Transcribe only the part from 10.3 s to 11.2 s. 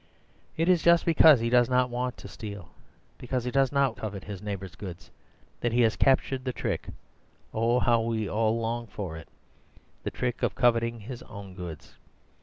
of coveting